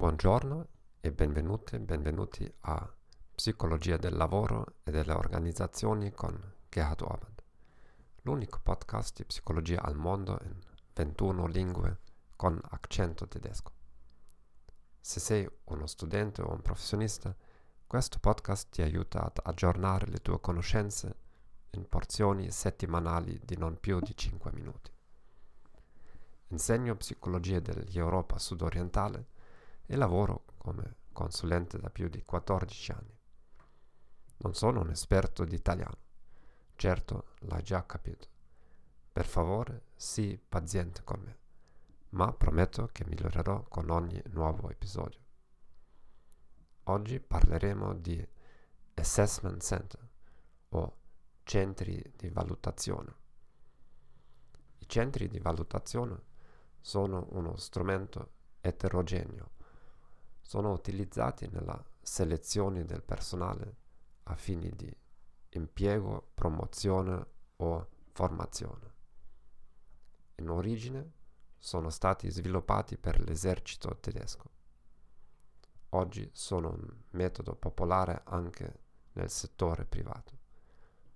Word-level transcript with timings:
Buongiorno 0.00 0.66
e 0.98 1.12
benvenute 1.12 1.78
benvenuti 1.78 2.50
a 2.60 2.90
Psicologia 3.34 3.98
del 3.98 4.16
lavoro 4.16 4.76
e 4.82 4.90
delle 4.90 5.12
organizzazioni 5.12 6.10
con 6.10 6.40
Gerhard 6.70 7.02
Orban, 7.02 7.34
l'unico 8.22 8.60
podcast 8.62 9.14
di 9.18 9.26
psicologia 9.26 9.82
al 9.82 9.96
mondo 9.96 10.38
in 10.44 10.58
21 10.94 11.46
lingue 11.48 11.98
con 12.34 12.58
accento 12.70 13.28
tedesco. 13.28 13.72
Se 14.98 15.20
sei 15.20 15.46
uno 15.64 15.86
studente 15.86 16.40
o 16.40 16.50
un 16.50 16.62
professionista, 16.62 17.36
questo 17.86 18.18
podcast 18.20 18.70
ti 18.70 18.80
aiuta 18.80 19.22
ad 19.22 19.38
aggiornare 19.42 20.06
le 20.06 20.22
tue 20.22 20.40
conoscenze 20.40 21.14
in 21.72 21.86
porzioni 21.86 22.50
settimanali 22.50 23.38
di 23.44 23.58
non 23.58 23.78
più 23.78 24.00
di 24.00 24.16
5 24.16 24.50
minuti. 24.54 24.90
Insegno 26.46 26.96
psicologia 26.96 27.60
dell'Europa 27.60 28.38
sudorientale 28.38 29.36
e 29.90 29.96
lavoro 29.96 30.44
come 30.56 30.98
consulente 31.12 31.76
da 31.76 31.90
più 31.90 32.08
di 32.08 32.22
14 32.22 32.92
anni. 32.92 33.18
Non 34.36 34.54
sono 34.54 34.82
un 34.82 34.90
esperto 34.90 35.44
di 35.44 35.56
italiano, 35.56 35.98
certo 36.76 37.30
l'hai 37.40 37.64
già 37.64 37.84
capito. 37.84 38.28
Per 39.12 39.26
favore, 39.26 39.86
sii 39.96 40.38
paziente 40.38 41.02
con 41.02 41.20
me, 41.24 41.38
ma 42.10 42.32
prometto 42.32 42.88
che 42.92 43.04
migliorerò 43.04 43.64
con 43.64 43.90
ogni 43.90 44.22
nuovo 44.26 44.70
episodio. 44.70 45.18
Oggi 46.84 47.18
parleremo 47.18 47.92
di 47.94 48.24
Assessment 48.94 49.60
Center 49.60 50.08
o 50.68 50.98
centri 51.42 52.12
di 52.14 52.28
valutazione. 52.28 53.14
I 54.78 54.88
centri 54.88 55.26
di 55.26 55.40
valutazione 55.40 56.22
sono 56.80 57.26
uno 57.30 57.56
strumento 57.56 58.34
eterogeneo 58.60 59.58
sono 60.50 60.72
utilizzati 60.72 61.48
nella 61.52 61.80
selezione 62.02 62.84
del 62.84 63.04
personale 63.04 63.76
a 64.24 64.34
fini 64.34 64.68
di 64.74 64.92
impiego, 65.50 66.32
promozione 66.34 67.24
o 67.54 67.88
formazione. 68.10 68.94
In 70.34 70.48
origine 70.48 71.12
sono 71.56 71.88
stati 71.88 72.28
sviluppati 72.28 72.98
per 72.98 73.20
l'esercito 73.20 73.96
tedesco. 74.00 74.50
Oggi 75.90 76.28
sono 76.32 76.70
un 76.70 76.96
metodo 77.10 77.54
popolare 77.54 78.22
anche 78.24 78.80
nel 79.12 79.30
settore 79.30 79.84
privato, 79.84 80.36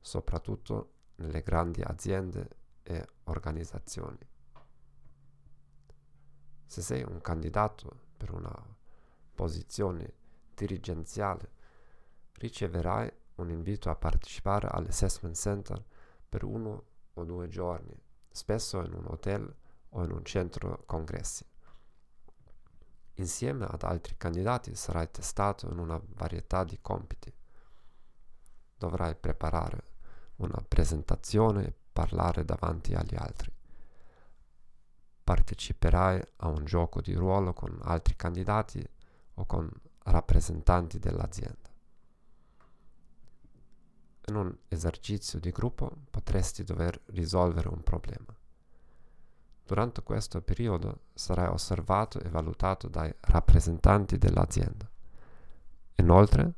soprattutto 0.00 0.94
nelle 1.18 1.42
grandi 1.42 1.82
aziende 1.82 2.48
e 2.82 3.06
organizzazioni. 3.26 4.18
Se 6.66 6.82
sei 6.82 7.04
un 7.04 7.20
candidato 7.20 8.08
per 8.16 8.32
una 8.32 8.78
posizione 9.40 10.12
dirigenziale, 10.54 11.50
riceverai 12.32 13.10
un 13.36 13.48
invito 13.48 13.88
a 13.88 13.96
partecipare 13.96 14.68
all'assessment 14.68 15.34
center 15.34 15.82
per 16.28 16.44
uno 16.44 16.84
o 17.14 17.24
due 17.24 17.48
giorni, 17.48 17.98
spesso 18.30 18.84
in 18.84 18.92
un 18.92 19.06
hotel 19.06 19.50
o 19.88 20.04
in 20.04 20.10
un 20.10 20.22
centro 20.26 20.82
congressi. 20.84 21.46
Insieme 23.14 23.64
ad 23.64 23.82
altri 23.82 24.14
candidati 24.18 24.74
sarai 24.74 25.10
testato 25.10 25.70
in 25.70 25.78
una 25.78 25.98
varietà 26.08 26.62
di 26.62 26.78
compiti. 26.82 27.32
Dovrai 28.76 29.14
preparare 29.14 29.82
una 30.36 30.62
presentazione 30.68 31.66
e 31.66 31.74
parlare 31.90 32.44
davanti 32.44 32.92
agli 32.92 33.16
altri. 33.16 33.50
Parteciperai 35.24 36.22
a 36.36 36.48
un 36.48 36.66
gioco 36.66 37.00
di 37.00 37.14
ruolo 37.14 37.54
con 37.54 37.78
altri 37.84 38.16
candidati 38.16 38.86
o 39.40 39.46
con 39.46 39.70
rappresentanti 40.04 40.98
dell'azienda. 40.98 41.68
In 44.26 44.36
un 44.36 44.56
esercizio 44.68 45.40
di 45.40 45.50
gruppo 45.50 45.90
potresti 46.10 46.62
dover 46.62 47.00
risolvere 47.06 47.68
un 47.68 47.82
problema. 47.82 48.36
Durante 49.64 50.02
questo 50.02 50.42
periodo 50.42 51.04
sarai 51.14 51.48
osservato 51.48 52.20
e 52.20 52.28
valutato 52.28 52.88
dai 52.88 53.12
rappresentanti 53.20 54.18
dell'azienda. 54.18 54.88
Inoltre 55.96 56.54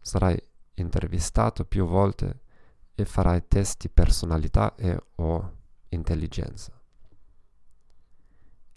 sarai 0.00 0.40
intervistato 0.74 1.64
più 1.64 1.86
volte 1.86 2.40
e 2.94 3.04
farai 3.04 3.46
test 3.48 3.80
di 3.80 3.88
personalità 3.88 4.74
e 4.74 5.00
o 5.16 5.56
intelligenza. 5.88 6.78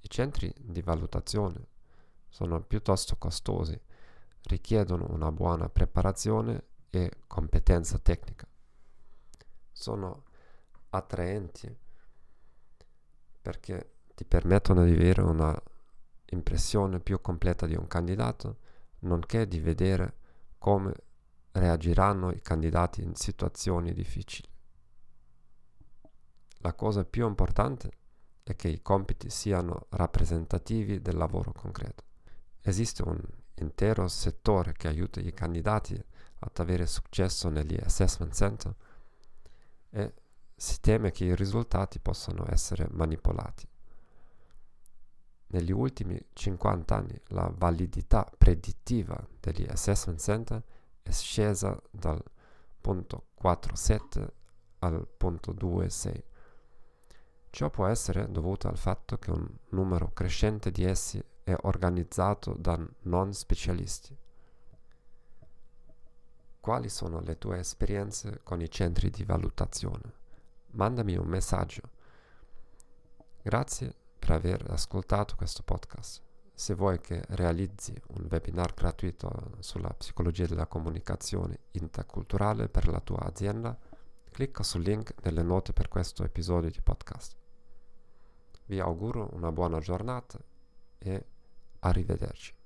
I 0.02 0.10
centri 0.10 0.54
di 0.58 0.82
valutazione 0.82 1.74
sono 2.36 2.62
piuttosto 2.62 3.16
costosi, 3.16 3.80
richiedono 4.42 5.06
una 5.10 5.32
buona 5.32 5.70
preparazione 5.70 6.64
e 6.90 7.10
competenza 7.28 7.98
tecnica. 7.98 8.46
Sono 9.72 10.24
attraenti 10.90 11.74
perché 13.42 13.92
ti 14.16 14.26
permettono 14.26 14.84
di 14.84 14.92
avere 14.92 15.22
una 15.22 15.58
impressione 16.32 17.00
più 17.00 17.22
completa 17.22 17.68
di 17.68 17.76
un 17.76 17.88
candidato, 17.88 18.58
nonché 19.00 19.48
di 19.48 19.62
vedere 19.62 20.18
come 20.58 20.94
reagiranno 21.54 22.32
i 22.32 22.42
candidati 22.42 23.02
in 23.02 23.16
situazioni 23.16 23.94
difficili. 23.94 24.50
La 26.58 26.74
cosa 26.74 27.06
più 27.06 27.26
importante 27.26 27.92
è 28.44 28.58
che 28.58 28.68
i 28.68 28.82
compiti 28.82 29.30
siano 29.30 29.86
rappresentativi 29.92 31.02
del 31.02 31.16
lavoro 31.16 31.54
concreto. 31.54 32.04
Esiste 32.68 33.04
un 33.04 33.22
intero 33.60 34.08
settore 34.08 34.74
che 34.74 34.88
aiuta 34.88 35.20
i 35.20 35.32
candidati 35.36 35.94
ad 36.40 36.58
avere 36.58 36.88
successo 36.88 37.48
negli 37.50 37.78
assessment 37.80 38.34
center 38.34 38.76
e 39.92 40.14
si 40.56 40.80
teme 40.82 41.12
che 41.12 41.26
i 41.26 41.36
risultati 41.36 42.00
possano 42.00 42.44
essere 42.50 42.88
manipolati. 42.90 43.68
Negli 45.50 45.72
ultimi 45.72 46.20
50 46.34 46.96
anni 46.96 47.22
la 47.28 47.54
validità 47.56 48.28
predittiva 48.36 49.16
degli 49.40 49.68
assessment 49.70 50.20
center 50.20 50.64
è 51.04 51.12
scesa 51.12 51.80
dal 51.92 52.22
punto 52.82 53.28
4,7 53.44 54.28
al 54.80 55.08
punto 55.16 55.54
2,6. 55.54 56.24
Ciò 57.52 57.70
può 57.70 57.86
essere 57.86 58.32
dovuto 58.32 58.68
al 58.68 58.78
fatto 58.80 59.20
che 59.20 59.30
un 59.30 59.48
numero 59.70 60.12
crescente 60.14 60.72
di 60.72 60.84
essi 60.84 61.24
è 61.46 61.56
organizzato 61.62 62.56
da 62.58 62.76
non 63.02 63.32
specialisti. 63.32 64.18
Quali 66.60 66.90
sono 66.90 67.22
le 67.22 67.38
tue 67.38 67.60
esperienze 67.60 68.42
con 68.42 68.62
i 68.62 68.70
centri 68.72 69.12
di 69.12 69.24
valutazione? 69.24 70.14
Mandami 70.72 71.16
un 71.16 71.28
messaggio. 71.28 71.84
Grazie 73.44 73.96
per 74.18 74.32
aver 74.32 74.72
ascoltato 74.72 75.36
questo 75.36 75.62
podcast. 75.62 76.24
Se 76.52 76.74
vuoi 76.74 77.00
che 77.00 77.22
realizzi 77.28 77.94
un 78.08 78.26
webinar 78.28 78.74
gratuito 78.74 79.58
sulla 79.60 79.94
psicologia 79.94 80.48
della 80.48 80.66
comunicazione 80.66 81.60
interculturale 81.74 82.70
per 82.70 82.88
la 82.88 83.02
tua 83.02 83.20
azienda, 83.20 83.78
clicca 84.32 84.64
sul 84.64 84.82
link 84.82 85.14
nelle 85.22 85.44
note 85.44 85.74
per 85.74 85.90
questo 85.90 86.24
episodio 86.24 86.72
di 86.72 86.82
podcast. 86.82 87.38
Vi 88.66 88.80
auguro 88.80 89.30
una 89.34 89.52
buona 89.52 89.78
giornata 89.78 90.40
e 90.98 91.26
არის 91.90 92.06
დედარჩი 92.12 92.56